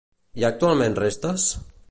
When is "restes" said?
1.03-1.49